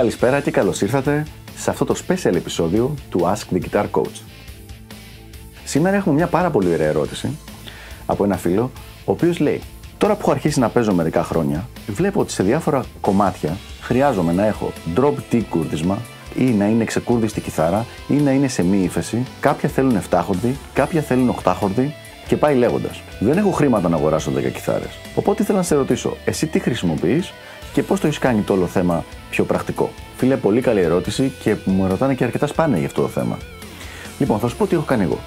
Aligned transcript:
Καλησπέρα 0.00 0.40
και 0.40 0.50
καλώς 0.50 0.80
ήρθατε 0.80 1.26
σε 1.56 1.70
αυτό 1.70 1.84
το 1.84 1.94
special 2.06 2.34
επεισόδιο 2.34 2.94
του 3.10 3.20
Ask 3.20 3.54
the 3.54 3.60
Guitar 3.60 3.84
Coach. 3.90 4.20
Σήμερα 5.64 5.96
έχουμε 5.96 6.14
μια 6.14 6.26
πάρα 6.26 6.50
πολύ 6.50 6.72
ωραία 6.72 6.86
ερώτηση 6.86 7.38
από 8.06 8.24
ένα 8.24 8.36
φίλο, 8.36 8.70
ο 9.04 9.12
οποίος 9.12 9.38
λέει 9.38 9.60
Τώρα 9.98 10.14
που 10.14 10.20
έχω 10.20 10.30
αρχίσει 10.30 10.60
να 10.60 10.68
παίζω 10.68 10.94
μερικά 10.94 11.22
χρόνια, 11.22 11.68
βλέπω 11.86 12.20
ότι 12.20 12.32
σε 12.32 12.42
διάφορα 12.42 12.84
κομμάτια 13.00 13.56
χρειάζομαι 13.80 14.32
να 14.32 14.46
έχω 14.46 14.72
drop 14.96 15.14
D 15.32 15.42
κούρδισμα 15.48 15.98
ή 16.36 16.44
να 16.44 16.66
είναι 16.66 16.84
ξεκούρδιστη 16.84 17.40
κιθάρα 17.40 17.86
ή 18.08 18.14
να 18.14 18.30
είναι 18.30 18.48
σε 18.48 18.62
μη 18.62 18.82
ύφεση. 18.82 19.26
Κάποια 19.40 19.68
θέλουν 19.68 20.00
7 20.10 20.20
χορδί, 20.24 20.56
κάποια 20.72 21.00
θέλουν 21.00 21.34
8 21.44 21.52
χορδί 21.56 21.94
και 22.26 22.36
πάει 22.36 22.54
λέγοντας. 22.54 23.02
Δεν 23.20 23.38
έχω 23.38 23.50
χρήματα 23.50 23.88
να 23.88 23.96
αγοράσω 23.96 24.30
10 24.30 24.52
κιθάρες. 24.52 24.98
Οπότε 25.14 25.42
ήθελα 25.42 25.58
να 25.58 25.64
σε 25.64 25.74
ρωτήσω, 25.74 26.16
εσύ 26.24 26.46
τι 26.46 26.58
χρησιμοποιείς 26.58 27.32
και 27.72 27.82
πώς 27.82 28.00
το 28.00 28.06
έχεις 28.06 28.18
κάνει 28.18 28.40
το 28.40 28.52
όλο 28.52 28.66
θέμα 28.66 29.04
πιο 29.30 29.44
πρακτικό; 29.44 29.90
Φίλε, 30.16 30.36
πολύ 30.36 30.60
καλή 30.60 30.80
ερώτηση 30.80 31.32
και 31.42 31.56
μου 31.64 31.86
ρωτάνε 31.86 32.14
και 32.14 32.24
αρκετά 32.24 32.46
σπάνια 32.46 32.78
για 32.78 32.86
αυτό 32.86 33.02
το 33.02 33.08
θέμα. 33.08 33.38
Λοιπόν, 34.18 34.38
θα 34.38 34.48
σου 34.48 34.56
πω 34.56 34.66
τι 34.66 34.74
έχω 34.74 34.84
κάνει 34.84 35.02
εγώ. 35.02 35.18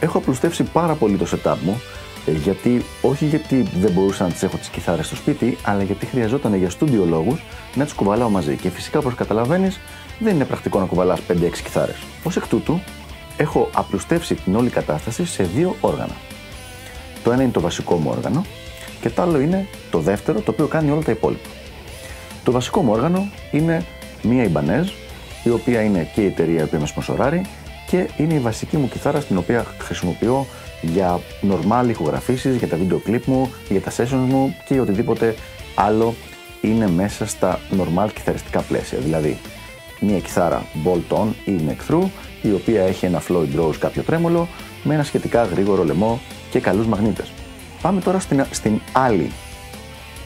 Έχω 0.00 0.18
απλουστεύσει 0.18 0.62
πάρα 0.62 0.94
πολύ 0.94 1.16
το 1.16 1.26
setup 1.30 1.56
μου, 1.64 1.80
ε, 2.26 2.32
γιατί, 2.32 2.84
όχι 3.02 3.24
γιατί 3.24 3.66
δεν 3.80 3.92
μπορούσα 3.92 4.24
να 4.24 4.30
τις 4.30 4.42
έχω 4.42 4.56
τις 4.56 4.68
κιθάρες 4.68 5.06
στο 5.06 5.16
σπίτι, 5.16 5.56
αλλά 5.62 5.82
γιατί 5.82 6.06
χρειαζόταν 6.06 6.54
για 6.54 6.70
στούντιο 6.70 7.04
λόγους 7.04 7.42
να 7.74 7.84
τις 7.84 7.92
κουβαλάω 7.92 8.28
μαζί. 8.28 8.56
Και 8.56 8.68
φυσικά, 8.68 8.98
όπως 8.98 9.14
καταλαβαίνεις, 9.14 9.80
δεν 10.18 10.34
είναι 10.34 10.44
πρακτικό 10.44 10.78
να 10.78 10.84
κουβαλάς 10.84 11.20
5-6 11.20 11.62
κιθάρες. 11.62 11.96
Ω 12.24 12.30
εκ 12.36 12.46
τούτου, 12.46 12.80
έχω 13.36 13.70
απλουστεύσει 13.74 14.34
την 14.34 14.56
όλη 14.56 14.70
κατάσταση 14.70 15.26
σε 15.26 15.42
δύο 15.42 15.76
όργανα. 15.80 16.14
Το 17.22 17.32
ένα 17.32 17.42
είναι 17.42 17.52
το 17.52 17.60
βασικό 17.60 17.96
μου 17.96 18.10
όργανο 18.16 18.44
και 19.00 19.10
το 19.10 19.22
άλλο 19.22 19.40
είναι 19.40 19.66
το 19.90 19.98
δεύτερο, 19.98 20.40
το 20.40 20.50
οποίο 20.50 20.66
κάνει 20.66 20.90
όλα 20.90 21.02
τα 21.02 21.10
υπόλοιπα. 21.10 21.48
Το 22.44 22.52
βασικό 22.52 22.82
μου 22.82 22.92
όργανο 22.92 23.28
είναι 23.50 23.84
μία 24.22 24.50
Ibanez, 24.52 24.84
η 25.44 25.50
οποία 25.50 25.82
είναι 25.82 26.08
και 26.14 26.20
η 26.20 26.26
εταιρεία 26.26 26.66
που 26.66 26.76
με 26.80 26.86
σπονσοράρει 26.86 27.42
και 27.86 28.08
είναι 28.16 28.34
η 28.34 28.38
βασική 28.38 28.76
μου 28.76 28.88
κιθάρα 28.88 29.20
στην 29.20 29.36
οποία 29.36 29.66
χρησιμοποιώ 29.78 30.46
για 30.80 31.20
normal 31.50 31.88
ηχογραφήσεις, 31.88 32.56
για 32.56 32.68
τα 32.68 32.76
βίντεο 32.76 32.98
κλιπ 32.98 33.26
μου, 33.26 33.52
για 33.68 33.80
τα 33.80 33.90
sessions 33.90 34.26
μου 34.28 34.56
και 34.66 34.80
οτιδήποτε 34.80 35.34
άλλο 35.74 36.14
είναι 36.60 36.88
μέσα 36.88 37.26
στα 37.26 37.60
normal 37.78 38.08
κιθαριστικά 38.14 38.60
πλαίσια. 38.60 38.98
Δηλαδή, 38.98 39.38
μία 40.00 40.18
κιθάρα 40.18 40.66
bolt-on 40.84 41.26
ή 41.44 41.60
neck-through, 41.68 42.08
η 42.42 42.52
οποία 42.52 42.82
έχει 42.82 43.06
ένα 43.06 43.22
Floyd 43.28 43.60
Rose 43.60 43.76
κάποιο 43.78 44.02
τρέμολο, 44.02 44.48
με 44.82 44.94
ένα 44.94 45.02
σχετικά 45.02 45.44
γρήγορο 45.44 45.84
λαιμό 45.84 46.20
και 46.50 46.60
καλούς 46.60 46.86
μαγνήτες. 46.86 47.32
Πάμε 47.82 48.00
τώρα 48.00 48.18
στην, 48.18 48.44
στην 48.50 48.80
άλλη 48.92 49.30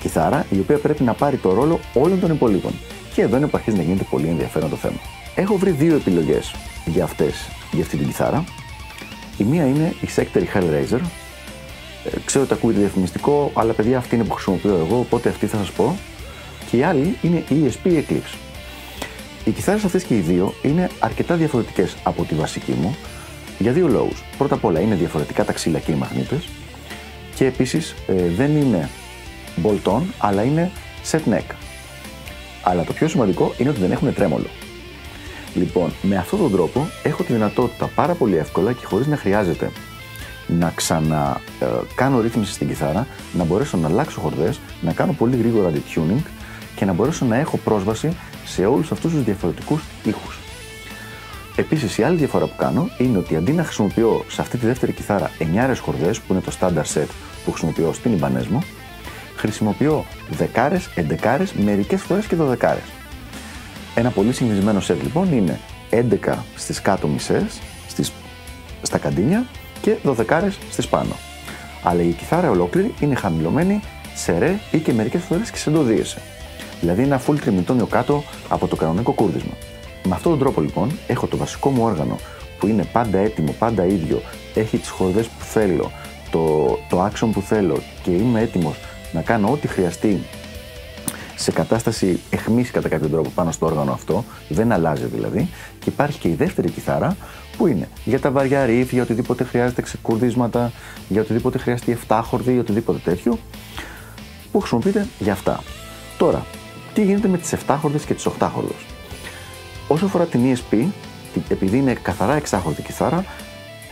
κιθάρα, 0.01 0.47
η 0.51 0.59
οποία 0.59 0.79
πρέπει 0.79 1.03
να 1.03 1.13
πάρει 1.13 1.37
το 1.37 1.53
ρόλο 1.53 1.81
όλων 1.95 2.21
των 2.21 2.31
υπολείπων. 2.31 2.73
Και 3.15 3.23
εδώ 3.23 3.37
είναι 3.37 3.47
που 3.47 3.57
αρχίζει 3.57 3.77
να 3.77 3.83
γίνεται 3.83 4.05
πολύ 4.11 4.29
ενδιαφέρον 4.29 4.71
το 4.71 4.77
θέμα. 4.77 4.99
Έχω 5.35 5.57
βρει 5.57 5.71
δύο 5.71 5.95
επιλογές 5.95 6.55
για, 6.85 7.05
αυτές, 7.05 7.49
για 7.73 7.83
αυτή 7.83 7.97
την 7.97 8.07
κιθάρα. 8.07 8.45
Η 9.37 9.45
μία 9.45 9.67
είναι 9.67 9.95
η 10.01 10.09
Sector 10.17 10.43
Hellraiser. 10.55 11.01
Ε, 12.05 12.17
ξέρω 12.25 12.45
ότι 12.45 12.53
ακούγεται 12.53 12.81
διαφημιστικό, 12.81 13.51
αλλά 13.55 13.73
παιδιά 13.73 13.99
αυτή 13.99 14.15
είναι 14.15 14.25
που 14.25 14.33
χρησιμοποιώ 14.33 14.75
εγώ, 14.87 14.99
οπότε 14.99 15.29
αυτή 15.29 15.47
θα 15.47 15.57
σας 15.57 15.71
πω. 15.71 15.97
Και 16.71 16.77
η 16.77 16.83
άλλη 16.83 17.17
είναι 17.23 17.45
η 17.49 17.55
ESP 17.65 17.89
Eclipse. 17.89 18.37
Οι 19.45 19.51
κιθάρες 19.51 19.85
αυτές 19.85 20.03
και 20.03 20.15
οι 20.15 20.21
δύο 20.21 20.55
είναι 20.63 20.91
αρκετά 20.99 21.35
διαφορετικές 21.35 21.97
από 22.03 22.25
τη 22.25 22.35
βασική 22.35 22.73
μου 22.73 22.97
για 23.59 23.73
δύο 23.73 23.89
λόγους. 23.89 24.23
Πρώτα 24.39 24.55
απ' 24.55 24.65
όλα 24.65 24.81
είναι 24.81 24.95
διαφορετικά 24.95 25.45
τα 25.45 25.53
ξύλα 25.53 25.79
και 25.79 25.93
οι 25.93 25.95
μαγνήτες 25.95 26.49
και 27.35 27.47
επίσης 27.47 27.95
ε, 28.07 28.29
δεν 28.37 28.57
είναι 28.57 28.89
bolt-on 29.63 30.03
αλλά 30.19 30.43
είναι 30.43 30.71
set 31.11 31.33
neck. 31.33 31.55
Αλλά 32.63 32.85
το 32.85 32.93
πιο 32.93 33.09
σημαντικό 33.09 33.55
είναι 33.59 33.69
ότι 33.69 33.81
δεν 33.81 33.93
έχουν 33.93 34.15
τρέμολο. 34.15 34.47
Λοιπόν, 35.55 35.93
με 36.03 36.17
αυτόν 36.17 36.39
τον 36.39 36.53
τρόπο 36.53 36.89
έχω 37.03 37.23
τη 37.23 37.33
δυνατότητα 37.33 37.91
πάρα 37.95 38.15
πολύ 38.15 38.37
εύκολα 38.37 38.73
και 38.73 38.85
χωρίς 38.85 39.07
να 39.07 39.17
χρειάζεται 39.17 39.71
να 40.47 40.73
ξανα 40.75 41.41
ε, 41.61 41.67
κάνω 41.95 42.21
ρύθμιση 42.21 42.53
στην 42.53 42.69
κιθάρα, 42.69 43.07
να 43.33 43.45
μπορέσω 43.45 43.77
να 43.77 43.89
αλλάξω 43.89 44.21
χορδές, 44.21 44.61
να 44.81 44.93
κάνω 44.93 45.13
πολύ 45.13 45.37
γρήγορα 45.37 45.71
detuning 45.71 46.23
και 46.77 46.85
να 46.85 46.93
μπορέσω 46.93 47.25
να 47.25 47.37
έχω 47.37 47.57
πρόσβαση 47.57 48.17
σε 48.45 48.67
όλους 48.67 48.93
αυτούς 48.93 49.13
τους 49.13 49.23
διαφορετικούς 49.23 49.83
ήχους. 50.05 50.44
Επίσης 51.57 51.99
η 51.99 52.03
άλλη 52.03 52.17
διαφορά 52.17 52.47
που 52.47 52.57
κάνω 52.57 52.89
είναι 52.99 53.19
ότι 53.19 53.37
αντί 53.37 53.53
να 53.53 53.65
χρησιμοποιώ 53.65 54.25
σε 54.29 54.41
αυτή 54.41 54.59
τη 54.59 54.67
δεύτερη 54.67 54.93
κιθάρα 54.93 55.31
9 55.39 55.75
χορδές 55.81 56.21
που 56.21 56.33
είναι 56.33 56.43
το 56.43 56.53
standard 56.61 56.95
set 56.95 57.07
που 57.45 57.51
χρησιμοποιώ 57.51 57.93
στην 57.93 58.19
Ibanez 58.19 58.47
μου, 58.47 58.63
χρησιμοποιώ 59.37 60.05
δεκάρες, 60.31 60.89
εντεκάρες, 60.95 61.53
μερικές 61.53 62.03
φορές 62.03 62.27
και 62.27 62.37
δωδεκάρες. 62.37 62.85
Ένα 63.95 64.11
πολύ 64.11 64.33
συνηθισμένο 64.33 64.81
set 64.87 64.97
λοιπόν 65.03 65.33
είναι 65.33 65.61
11 65.91 66.35
στις 66.57 66.83
κάτω 66.83 67.09
μισές, 67.09 67.61
στις, 67.89 68.13
στα 68.83 68.99
καντίνια 68.99 69.47
και 69.81 69.97
δωδεκάρες 70.03 70.59
στις 70.71 70.89
πάνω. 70.89 71.17
Αλλά 71.83 72.03
η 72.03 72.11
κιθάρα 72.11 72.51
ολόκληρη 72.51 72.95
είναι 73.01 73.15
χαμηλωμένη 73.15 73.81
σε 74.15 74.39
ρε 74.39 74.59
ή 74.71 74.79
και 74.79 74.93
μερικές 74.93 75.23
φορές 75.23 75.51
και 75.51 75.59
σε 75.59 75.71
ντοδίεση 75.71 76.19
δηλαδή 76.85 77.03
ένα 77.03 77.21
full 77.27 77.39
τριμητόνιο 77.41 77.87
κάτω 77.87 78.25
από 78.49 78.67
το 78.67 78.77
κανονικό 78.77 79.13
κούρδισμα. 79.13 79.53
Με 80.07 80.15
αυτόν 80.15 80.31
τον 80.31 80.41
τρόπο 80.41 80.61
λοιπόν 80.61 80.91
έχω 81.07 81.27
το 81.27 81.37
βασικό 81.37 81.71
μου 81.71 81.83
όργανο 81.85 82.19
που 82.59 82.67
είναι 82.67 82.85
πάντα 82.93 83.19
έτοιμο, 83.19 83.55
πάντα 83.59 83.85
ίδιο, 83.85 84.23
έχει 84.55 84.79
τις 84.79 84.89
χορδές 84.89 85.27
που 85.27 85.45
θέλω, 85.45 85.91
το, 86.31 86.67
το 86.89 87.05
action 87.07 87.29
που 87.33 87.41
θέλω 87.41 87.83
και 88.03 88.11
είμαι 88.11 88.41
έτοιμος 88.41 88.77
να 89.13 89.23
κάνω 89.23 89.51
ό,τι 89.51 89.69
χρειαστεί 89.69 90.21
σε 91.37 91.53
κατάσταση 91.53 92.21
εχμής 92.31 92.71
κατά 92.71 92.89
κάποιο 92.89 93.09
τρόπο 93.09 93.31
πάνω 93.35 93.53
στο 93.53 93.67
όργανο 93.67 93.93
αυτό, 93.93 94.25
δεν 94.49 94.73
αλλάζει 94.73 95.05
δηλαδή. 95.05 95.49
Και 95.79 95.91
υπάρχει 95.91 96.19
και 96.19 96.29
η 96.29 96.35
δεύτερη 96.35 96.71
κιθάρα 96.71 97.17
που 97.57 97.67
είναι 97.67 97.89
για 98.05 98.21
τα 98.21 98.31
βαριά 98.31 98.65
ρίφ, 98.67 98.93
για 98.93 99.03
οτιδήποτε 99.03 99.45
χρειάζεται 99.45 99.83
ξεκουρδίσματα, 99.83 100.73
για 101.09 101.21
οτιδήποτε 101.21 101.59
χρειαστεί 101.59 101.99
7 102.09 102.21
χορδί 102.25 102.55
ή 102.55 102.59
οτιδήποτε 102.59 102.99
τέτοιο, 103.05 103.39
που 104.53 104.59
χρησιμοποιείται 104.59 105.07
για 105.19 105.33
αυτά. 105.33 105.63
Τώρα, 106.19 106.47
τι 106.95 107.05
γίνεται 107.05 107.29
με 107.29 107.39
τις 107.39 107.55
7 107.67 107.77
χορδε 107.81 107.99
και 108.07 108.15
τις 108.15 108.27
8 108.27 108.49
χορδε. 108.53 108.75
Όσο 109.95 110.05
αφορά 110.05 110.25
την 110.25 110.41
ESP, 110.55 110.87
επειδή 111.49 111.77
είναι 111.77 111.95
καθαρά 111.95 112.35
εξάχορδη 112.35 112.83
κιθάρα, 112.83 113.25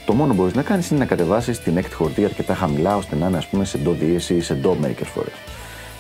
το 0.06 0.12
μόνο 0.12 0.32
που 0.32 0.40
μπορείς 0.40 0.54
να 0.54 0.62
κάνεις 0.62 0.90
είναι 0.90 0.98
να 0.98 1.04
κατεβάσεις 1.04 1.60
την 1.60 1.76
έκτη 1.76 1.94
χορδή 1.94 2.24
αρκετά 2.24 2.54
χαμηλά 2.54 2.96
ώστε 2.96 3.16
να 3.16 3.26
είναι 3.26 3.36
ας 3.36 3.46
πούμε, 3.46 3.64
σε 3.64 3.78
do 3.84 3.90
δίεση 3.98 4.34
ή 4.34 4.40
σε 4.40 4.58
do 4.62 4.76
μερικέ 4.80 5.04
φορές. 5.04 5.32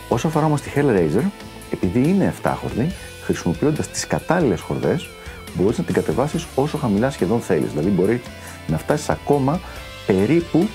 Όσο 0.08 0.26
αφορά 0.26 0.46
όμως 0.46 0.60
τη 0.60 0.70
Hellraiser, 0.74 1.24
επειδή 1.72 2.08
είναι 2.08 2.34
7 2.42 2.54
χορδή, 2.60 2.92
χρησιμοποιώντας 3.24 3.88
τις 3.88 4.06
κατάλληλες 4.06 4.60
χορδές, 4.60 5.08
μπορείς 5.54 5.78
να 5.78 5.84
την 5.84 5.94
κατεβάσεις 5.94 6.46
όσο 6.54 6.78
χαμηλά 6.78 7.10
σχεδόν 7.10 7.40
θέλεις. 7.40 7.70
Δηλαδή, 7.70 7.88
μπορεί 7.88 8.22
να 8.66 8.78
φτάσεις 8.78 9.08
ακόμα 9.08 9.60
περίπου 10.06 10.68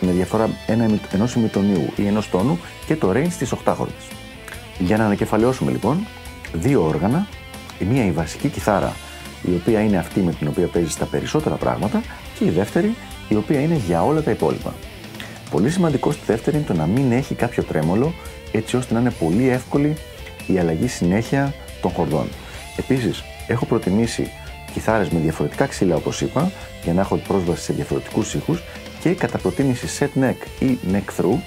με 0.00 0.12
διαφορά 0.12 0.48
ενός 1.12 1.34
ημιτονίου 1.34 1.92
ή 1.96 2.06
ενός 2.06 2.30
τόνου 2.30 2.58
και 2.86 2.96
το 2.96 3.12
range 3.14 3.30
στι 3.30 3.46
8 3.64 3.74
χορδέ. 3.76 3.92
Για 4.78 4.96
να 4.96 5.04
ανακεφαλαιώσουμε 5.04 5.70
λοιπόν, 5.70 6.06
δύο 6.52 6.84
όργανα, 6.84 7.26
η 7.80 7.84
μία 7.84 8.04
η 8.04 8.10
βασική 8.10 8.48
κιθάρα, 8.48 8.92
η 9.42 9.54
οποία 9.54 9.80
είναι 9.80 9.96
αυτή 9.96 10.20
με 10.20 10.32
την 10.32 10.48
οποία 10.48 10.66
παίζεις 10.66 10.96
τα 10.96 11.04
περισσότερα 11.04 11.54
πράγματα, 11.54 12.02
και 12.38 12.44
η 12.44 12.50
δεύτερη, 12.50 12.94
η 13.28 13.34
οποία 13.34 13.60
είναι 13.60 13.80
για 13.86 14.04
όλα 14.04 14.22
τα 14.22 14.30
υπόλοιπα. 14.30 14.74
Πολύ 15.50 15.70
σημαντικός 15.70 16.14
στη 16.14 16.24
δεύτερη 16.26 16.56
είναι 16.56 16.66
το 16.66 16.74
να 16.74 16.86
μην 16.86 17.12
έχει 17.12 17.34
κάποιο 17.34 17.62
τρέμολο, 17.62 18.14
έτσι 18.52 18.76
ώστε 18.76 18.94
να 18.94 19.00
είναι 19.00 19.10
πολύ 19.10 19.48
εύκολη 19.48 19.96
η 20.46 20.58
αλλαγή 20.58 20.86
συνέχεια 20.86 21.54
των 21.80 21.90
χορδών. 21.90 22.28
Επίσης, 22.76 23.24
έχω 23.46 23.64
προτιμήσει 23.64 24.30
κιθάρες 24.72 25.08
με 25.08 25.18
διαφορετικά 25.18 25.66
ξύλα 25.66 25.96
όπως 25.96 26.20
είπα, 26.20 26.50
για 26.84 26.92
να 26.92 27.00
έχω 27.00 27.16
πρόσβαση 27.16 27.62
σε 27.62 27.72
διαφορετικούς 27.72 28.34
ήχους 28.34 28.62
και 29.00 29.10
κατά 29.10 29.38
προτίμηση 29.38 29.86
set 29.98 30.22
neck 30.22 30.62
ή 30.62 30.78
neck 30.92 31.20
through, 31.20 31.38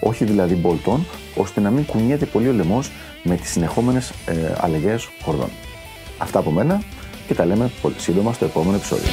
όχι 0.00 0.24
δηλαδή 0.24 0.54
μπολτών, 0.54 1.06
ώστε 1.36 1.60
να 1.60 1.70
μην 1.70 1.86
κουνιέται 1.86 2.26
πολύ 2.26 2.48
ο 2.48 2.52
λαιμός 2.52 2.90
με 3.22 3.36
τις 3.36 3.50
συνεχόμενες 3.50 4.12
ε, 4.26 4.54
αλλαγές 4.60 5.08
χορδών. 5.22 5.50
Αυτά 6.18 6.38
από 6.38 6.50
μένα 6.50 6.82
και 7.26 7.34
τα 7.34 7.44
λέμε 7.44 7.70
πολύ 7.82 7.94
σύντομα 7.98 8.32
στο 8.32 8.44
επόμενο 8.44 8.76
επεισόδιο. 8.76 9.10